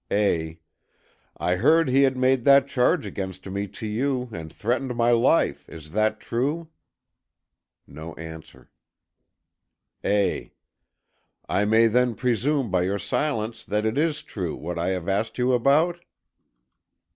A. 0.09 0.59
"I 1.37 1.57
heard 1.57 1.87
he 1.87 2.01
had 2.01 2.17
made 2.17 2.43
that 2.45 2.67
charge 2.67 3.05
against 3.05 3.45
me 3.45 3.67
to 3.67 3.85
you 3.85 4.29
and 4.33 4.51
threatened 4.51 4.95
my 4.95 5.11
life 5.11 5.69
is 5.69 5.91
this 5.91 6.15
true?" 6.17 6.69
No 7.85 8.15
answer. 8.15 8.71
A. 10.03 10.53
"I 11.47 11.65
may 11.65 11.85
then 11.85 12.15
presume 12.15 12.71
by 12.71 12.81
your 12.81 12.97
silence 12.97 13.63
that 13.63 13.85
it 13.85 13.95
is 13.95 14.23
true 14.23 14.55
what 14.55 14.79
I 14.79 14.87
have 14.87 15.07
asked 15.07 15.37
you 15.37 15.53
about?" 15.53 15.99